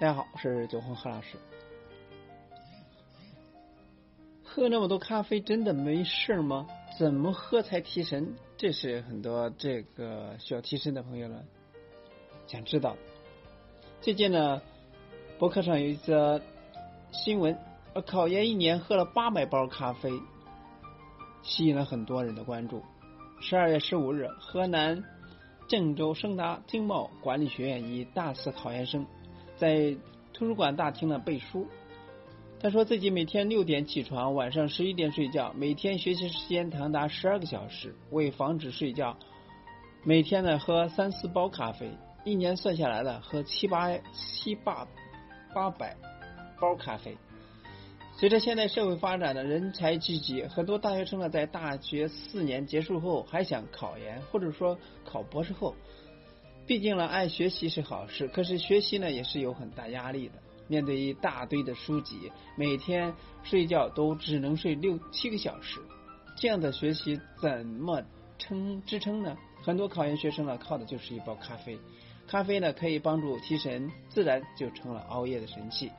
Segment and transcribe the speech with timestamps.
[0.00, 1.36] 大家好，我是九红何老师。
[4.42, 6.66] 喝那么多咖啡真的没事吗？
[6.98, 8.34] 怎么喝才提神？
[8.56, 11.46] 这是很多这个需要提神的朋友们
[12.46, 12.96] 想知道。
[14.00, 14.60] 最近呢，
[15.38, 16.42] 博客上有一则
[17.12, 17.56] 新闻，
[18.04, 20.10] 考研一年喝了八百包咖啡，
[21.42, 22.82] 吸引了很多人的关注。
[23.40, 25.02] 十二月十五日，河南
[25.72, 29.06] 郑州盛达经贸管理学院一大四考研生。
[29.56, 29.96] 在
[30.34, 31.66] 图书馆大厅呢背书，
[32.60, 37.94] 他说自己每天六点起床，晚上十一点睡觉，每天学习时间长达十二个小时。
[38.10, 39.16] 为防止睡觉，
[40.04, 41.90] 每天呢喝三四包咖啡，
[42.22, 44.86] 一年算下来了喝七八七八
[45.54, 45.96] 八百
[46.60, 47.16] 包咖啡。
[48.22, 55.74] 随着现代社会发展的人才聚集，很多大学生呢在大学四年结束后还想考研，或者说考博士后。
[56.64, 60.34] 毕竟呢，爱学习是好事，可是学习呢也是有很大压力的。
[60.68, 65.80] 面对一大堆的书籍，每天睡觉都只能睡六七个小时，
[66.36, 68.04] 这样的学习怎么
[68.38, 69.36] 撑支撑呢？
[69.64, 71.76] 很多考研学生呢靠的就是一包咖啡，
[72.28, 75.90] 咖啡呢可以帮助提神，自然就成了熬夜的神器。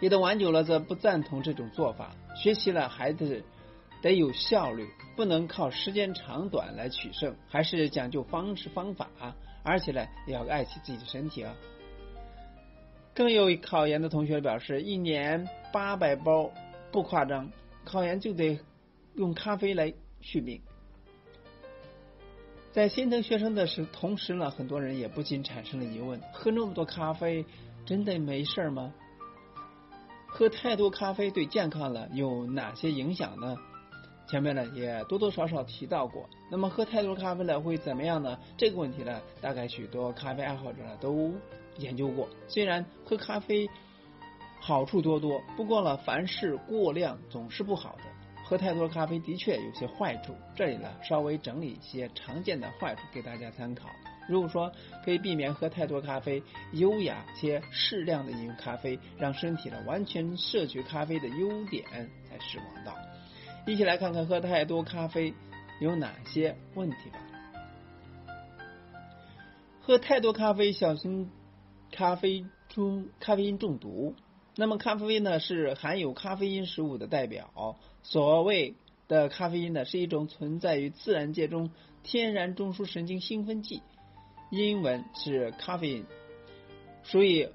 [0.00, 3.42] 有的玩久了则不赞同这种做法，学习了还得。
[4.00, 9.10] 得有效率，不能靠时间长短来取胜，还是讲究方式方法，
[9.64, 11.52] 而且呢，也要爱惜自己的身体啊。
[13.12, 16.52] 更有考研的同学表示，一年八百包
[16.92, 17.50] 不夸张，
[17.84, 18.60] 考研就得
[19.16, 20.62] 用咖啡来续命。
[22.70, 27.44] 在心疼学生的时同时呢，很多人也不禁产生了疑问：喝那么多咖啡
[27.84, 28.94] 真的没事吗？
[30.38, 33.56] 喝太多咖啡对健康了有哪些影响呢？
[34.28, 38.38] 前面呢也多多少少提到过，那么喝太多咖啡了会怎么样呢？
[38.56, 41.34] 这个问题呢，大概许多咖啡爱好者呢都
[41.78, 42.28] 研究过。
[42.46, 43.68] 虽然喝咖啡
[44.60, 48.04] 好处多多，不过呢，凡事过量总是不好的。
[48.48, 53.90] 喝太多咖啡的确有些坏处，这里呢稍微整理一些常见的坏处给大家参考。
[54.26, 54.72] 如果说
[55.04, 56.42] 可以避免喝太多咖啡，
[56.72, 61.84] 优雅且适量的饮用咖啡，让身体呢完全摄取咖啡的优点
[62.26, 62.96] 才是王道。
[63.66, 65.34] 一起来看看喝太多咖啡
[65.78, 67.18] 有哪些问题吧。
[69.82, 71.30] 喝太多咖啡，小心
[71.92, 74.14] 咖啡中咖啡因中毒。
[74.60, 77.76] 那么咖啡因呢是含有咖啡因食物的代表。
[78.02, 78.74] 所谓
[79.06, 81.70] 的咖啡因呢是一种存在于自然界中
[82.02, 83.82] 天然中枢神经兴奋剂，
[84.50, 86.06] 英文是咖啡因，
[87.04, 87.48] 属于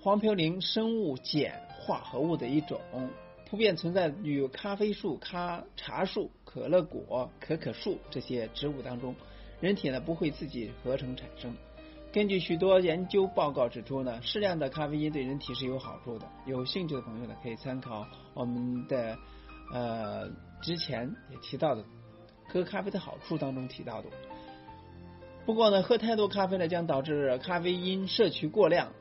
[0.00, 2.80] 黄嘌呤生物碱化合物的一种。
[3.50, 9.16] 普遍存在于咖啡树、咖茶树、可乐果、可可树这些植物当中，
[9.60, 11.52] 人体呢不会自己合成产生。
[12.14, 16.28] 根据许多研究报告指出呢，适量的咖啡因对人体是有好处的。
[16.46, 19.18] 有兴趣的朋友呢，可以参考我们的
[19.72, 20.28] 呃
[20.62, 21.84] 之前也提到的
[22.46, 24.08] 喝咖啡的好处当中提到的。
[25.44, 28.92] 不过呢，喝太多咖啡呢，将导致咖啡因摄取过量。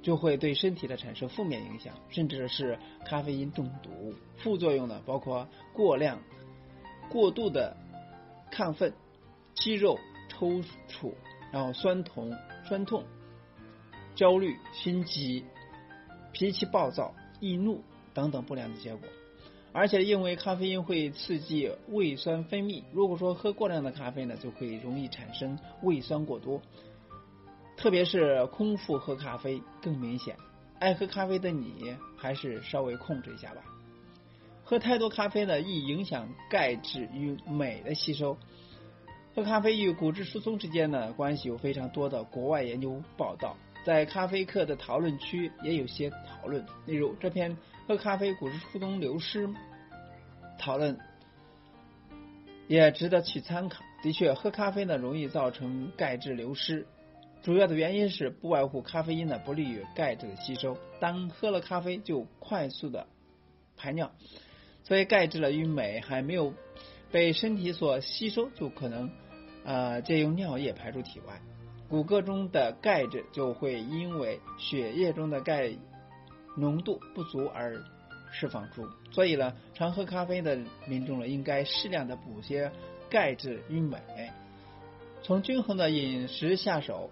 [0.00, 4.14] 就会对身体的产生负面影响，甚至是咖啡因中毒。
[4.36, 6.20] 副作用呢，包括过量、
[7.10, 7.76] 过度的
[8.52, 8.94] 亢奋、
[9.54, 11.12] 肌肉抽搐，
[11.52, 12.32] 然后酸痛、
[12.68, 13.02] 酸痛、
[14.14, 15.42] 焦虑、心悸、
[16.32, 19.08] 脾气暴躁、易怒等等不良的结果。
[19.72, 26.60] 而且因为咖啡因会刺激胃酸分泌，如果说喝过量的咖啡呢，就会容易产生胃酸过多。
[27.76, 30.36] 特别是空腹喝咖啡更明显，
[30.78, 33.62] 爱喝咖啡的你还是稍微控制一下吧。
[34.64, 38.36] 喝太多咖啡呢，易影响钙质与镁的吸收。
[39.38, 46.66] 喝咖啡与骨质疏松之间呢关系有非常多的国外研究报道，在咖啡课的讨论区也有些讨论。
[46.86, 47.56] 例如这篇
[47.86, 49.48] 喝咖啡骨质疏松流失
[50.58, 50.98] 讨论
[52.66, 53.84] 也值得去参考。
[54.02, 56.88] 的确，喝咖啡呢容易造成钙质流失。
[57.40, 63.06] 主要的原因是不外乎咖啡因呢不利于钙质的吸收，当喝了咖啡就快速的
[63.76, 64.10] 排尿，
[64.82, 66.52] 所以钙质呢与镁还没有
[67.12, 69.08] 被身体所吸收，就可能
[69.68, 71.38] 呃借用尿液排出体外，
[71.90, 75.70] 骨骼中的钙质就会因为血液中的钙
[76.56, 77.84] 浓度不足而
[78.32, 82.72] 释放出，所以呢，常喝咖啡的民众呢应该适量的补些
[83.10, 84.00] 钙质与镁，
[85.22, 87.10] 从均衡的饮食下手。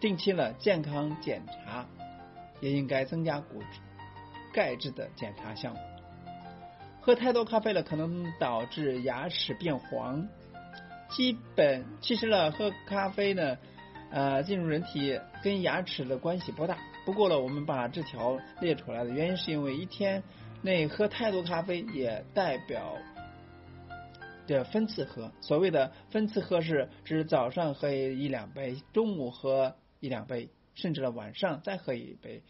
[0.00, 1.86] 定期呢健康检查，
[2.60, 3.80] 也应该增加骨质、
[4.52, 5.80] 钙质的检查项目。
[7.00, 10.28] 喝太多咖啡了，可能导致牙齿变黄，
[11.10, 13.56] 基本其实呢，喝咖啡呢，
[14.10, 16.78] 呃，进入人体跟牙齿的关系不大。
[17.04, 20.22] 不过呢，我们把这条列出来的原因是因为一天
[20.62, 22.98] 内喝太多咖啡也代表
[24.46, 25.32] 的分次喝。
[25.40, 32.42] 所谓的分次喝是指早上喝一两杯，中午喝一两杯，甚至呢晚上再喝一杯。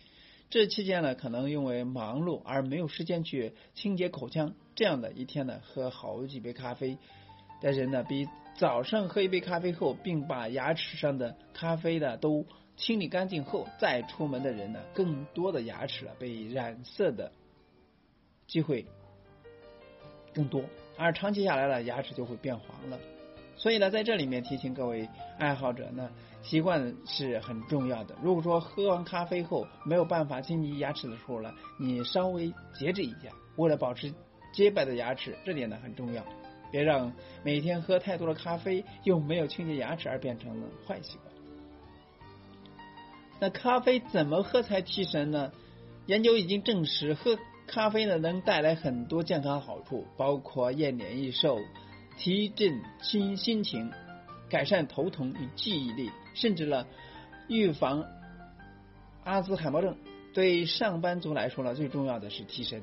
[0.51, 6.99] 这期间呢，可能因为忙碌而没有时间去清洁口腔，这样的一天呢，喝好几杯咖啡
[7.61, 8.27] 的人呢，比
[8.59, 12.45] 早上喝一杯咖啡后，并把牙齿上的咖啡呢都
[12.77, 17.31] 清理干净后再出门的人呢，更多的牙齿了被染色的
[18.49, 18.85] 机会
[20.35, 20.65] 更多，
[20.97, 22.99] 而长期下来了，牙齿就会变黄了。
[23.57, 25.09] 所以呢，在这里面提醒各位
[25.39, 26.11] 爱好者呢，
[26.43, 28.17] 习惯是很重要的。
[28.21, 34.13] 如果说喝完咖啡后没有办法清理牙齿的时候呢，你稍微节制一下，为了保持
[34.53, 36.25] 洁白的牙齿，这点呢很重要。
[36.71, 37.13] 别让
[37.43, 41.33] 每天喝太多的咖啡又没有清洁牙齿而变成了坏习惯。
[43.41, 45.53] 那咖啡怎么喝才提神呢？
[46.07, 51.59] 研究已经证实，喝咖啡呢能带来很多健康好处，包括延年益寿。
[52.17, 53.93] 提振心心情，
[54.49, 56.85] 改善头疼与记忆力，甚至呢
[57.47, 58.05] 预防
[59.23, 59.97] 阿兹海默症。
[60.35, 62.83] 对上班族来说呢，最重要的是提神，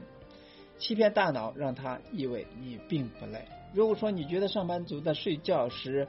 [0.77, 3.45] 欺骗大脑，让他以为你并不累。
[3.75, 6.07] 如果说你觉得上班族的睡觉时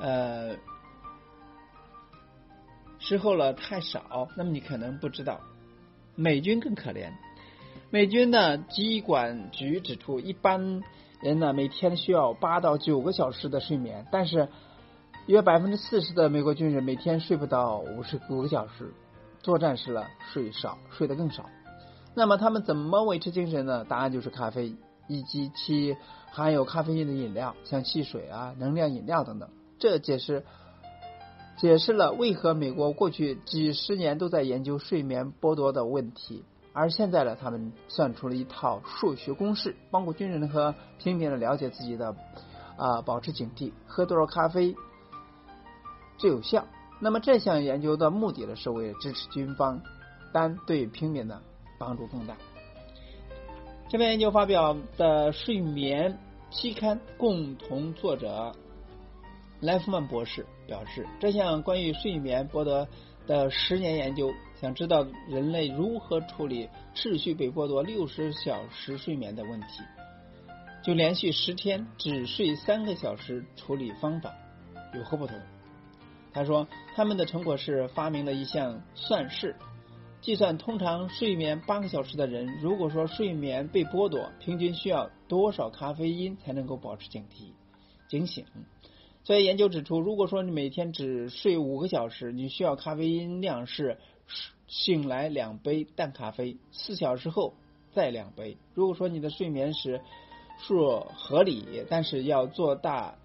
[0.00, 0.56] 呃
[2.98, 5.40] 时候了太少，那么你可能不知道，
[6.16, 7.12] 美军更可怜。
[7.90, 10.82] 美军的疾管局指出，一般。
[11.22, 14.48] 人呢，每天需要八到九个小时的睡眠，但是
[15.26, 18.94] 约百分之四十的美国军人每天睡不到五十五个小时，
[19.42, 21.44] 作战时了睡少，睡得更少。
[22.14, 23.84] 那么他们怎么维持精神呢？
[23.84, 24.74] 答案就是咖啡
[25.10, 25.96] 以及其
[26.30, 29.48] 含有咖啡因的饮料，像汽水啊、能量饮料等等。
[29.80, 30.44] 这解释
[31.58, 36.44] 解释了为何美国过去几十年都在研究睡眠剥夺的问题。
[36.72, 42.14] 而现在呢，他们算出了一套数学公式，帮助军人和平民的了解自己的
[42.76, 44.76] 啊，保持警惕，喝多少咖啡
[46.18, 46.64] 最有效。
[47.00, 49.82] 那么这项研究的目的呢，是为了支持军方，
[50.32, 51.42] 但对平民呢
[51.80, 52.36] 帮助更大。
[53.90, 56.16] 这篇研究发表的睡眠
[56.48, 58.54] 期刊共同作者
[59.58, 62.86] 莱夫曼博士表示，这项关于睡眠剥夺
[63.26, 64.32] 的十年研究。
[64.60, 69.82] 想知道人类如何处理持续被剥夺六十小时睡眠的问题，
[70.84, 74.32] 就连续十天只睡三个小时处理方法
[74.94, 75.36] 有何不同？
[76.32, 79.56] 他说，他们的成果是发明了一项算式，
[80.20, 87.52] 计算通常睡眠八个小时的人，如果说睡眠被剥夺，平均需要多少咖啡因才能够保持警惕、
[88.08, 88.44] 警醒？
[89.24, 93.98] 所以研究指出，如果说你每天只睡五个小时，你需要咖啡因量是。
[94.68, 97.54] 醒来两杯淡咖啡，四小时后
[97.90, 98.56] 再两杯。
[98.72, 100.00] 如果说你的睡眠时
[100.60, 103.18] 数合理，但是要做大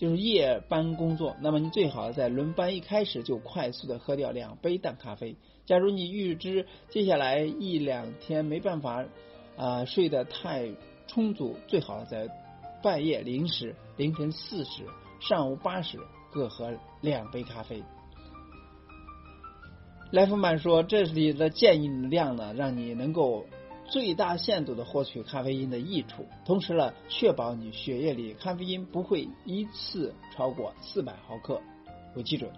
[0.00, 5.36] 就是夜班工作，那么你最好在轮班一开始就快速的喝掉两杯淡咖啡。
[5.66, 9.04] 假如你预知接下来一两天没办法
[9.58, 10.70] 啊睡得太
[11.06, 12.30] 充足，最好在
[12.82, 14.84] 半夜零时、凌晨四时、
[15.20, 15.98] 上午八时
[16.32, 17.82] 各喝两杯咖啡。
[20.12, 23.44] 莱夫曼说：“这里的建议量呢，让你能够
[23.90, 31.60] 最大限度的获取咖啡因的益处，同时呢，确保你血液里咖啡因不会一次超过四百毫克
[32.14, 32.50] 为基准。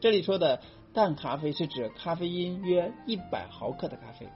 [0.00, 0.60] 这里说的
[0.92, 4.26] 淡咖啡是指咖啡因约一百毫克的咖啡。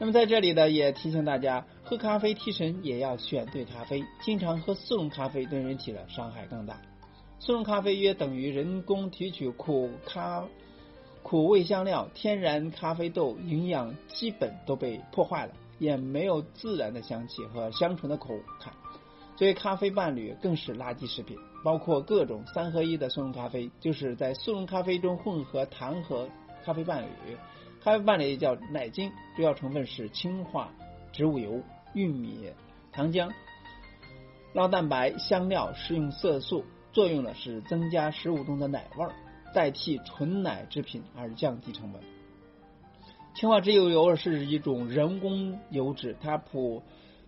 [0.00, 6.80] 那么在这里呢，也提醒大家，喝咖啡提神也要选对咖啡，经常喝速溶咖啡对人体的伤害更大。
[7.38, 10.44] 速溶咖啡约等于人工提取苦咖。”
[11.22, 18.28] 苦味香料、天然咖啡豆营养基本都被破坏了，也没有自然的香气和香醇的口
[18.60, 18.72] 感。
[19.36, 26.28] 作为咖啡伴侣更是垃圾食品，包括各种三合一的速溶咖啡，就是在速溶咖啡中混合糖和
[26.64, 27.36] 咖啡伴侣。
[27.80, 30.72] 咖啡伴侣叫奶精，主要成分是氢化
[31.12, 31.62] 植物油、
[31.94, 32.50] 玉米、
[32.90, 33.30] 糖浆、
[34.54, 39.14] 酪蛋白、香料、食用色素，作用呢是增加食物中的奶味儿。
[39.52, 42.02] 代替纯奶制品而降低成本。
[43.34, 46.82] 氢化植物油是一种人工油脂，它普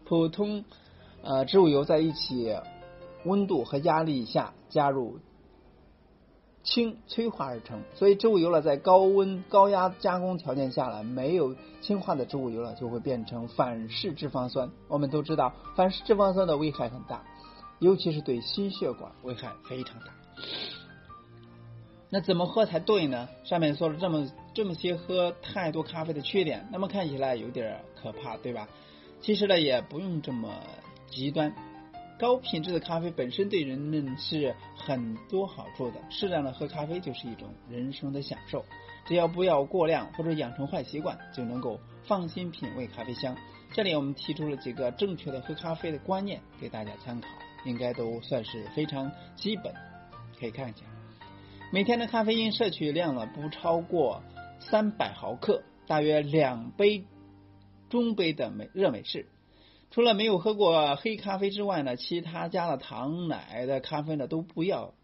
[0.04, 0.64] 普通
[1.22, 2.56] 呃植物油在一起
[3.24, 5.20] 温度和压力下加入
[6.62, 14.70] 氢催化而成，所以植物油呢，在高温高压加工条件下呢，没有氢化的植物油呢，就会变成反式脂肪酸。
[14.88, 17.24] 我们都知道，反式脂肪酸的危害很大，
[17.78, 20.06] 尤其是对心血管危害非常大。
[22.12, 23.28] 那怎么喝才对呢？
[23.44, 28.68] 上面说了这么这么些喝太多咖啡的缺点，那么看起来有点可怕，对吧？
[29.20, 30.52] 其实呢，也不用这么
[31.08, 31.54] 极端。
[32.18, 38.64] 高品质的咖啡本身对人们是很多好处的，适量的喝咖啡就是一种人生的享受。
[39.06, 43.36] 只要不要过量或者养成坏习惯，就能够放心品味咖啡香。
[43.72, 47.28] 这里我们提出了几个正确的喝咖啡的观念给大家参考，
[47.64, 49.72] 应该都算是非常基本，
[50.38, 50.84] 可以看一下。
[51.72, 54.24] 每天的咖啡因摄取量呢不超过
[54.58, 57.04] 三百毫克，大约两杯
[57.88, 59.28] 中杯的美热美式。
[59.92, 64.94] 除了没有喝过黑咖啡之外呢，其他加了糖奶的咖啡呢都不要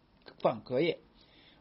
[0.41, 0.99] 放隔夜，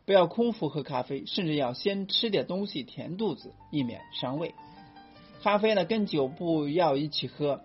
[0.06, 4.56] 不要空腹喝咖啡，甚至要先吃点东西填肚子，以免伤胃。
[5.44, 7.62] 咖啡呢跟酒不要一起喝，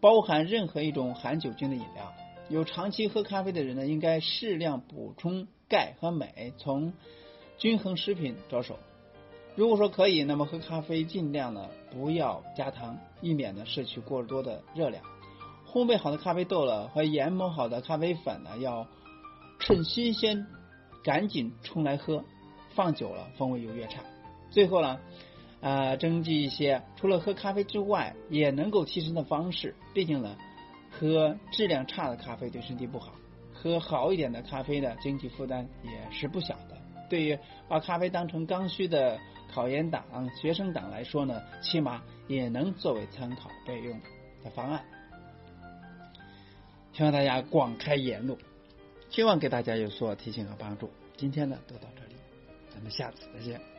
[0.00, 2.12] 包含任何一种含酒精的饮料。
[2.48, 6.92] 有长期喝咖啡的人呢，应该适量补充钙和镁，从
[7.56, 8.78] 均衡食品着手。
[9.56, 15.02] 如果说可以，那么喝咖啡尽量呢不要加糖，以免呢摄取过多的热量。
[15.66, 18.86] 烘焙好的咖啡豆了和研磨好的咖啡粉呢，要
[19.58, 20.46] 趁新鲜
[21.02, 22.24] 赶紧冲来喝，
[22.74, 24.02] 放久了风味就越差。
[24.50, 25.00] 最后呢，
[25.60, 29.74] 啊，征集一些除了喝咖啡之外也能够提神的方式。
[29.94, 30.36] 毕竟呢，
[30.98, 33.14] 喝质量差的咖啡对身体不好，
[33.52, 36.78] 喝好一点的咖啡呢，经济负担也是不小的。
[37.10, 39.18] 对于把咖啡当成刚需的
[39.52, 44.00] 考研党、学生党来说呢，起码也能作为参考备用
[44.42, 44.84] 的方案。
[46.92, 48.38] 希望大家广开言路，
[49.10, 50.90] 希望给大家有所提醒和帮助。
[51.16, 52.14] 今天呢，就到这里，
[52.72, 53.73] 咱们下次再见。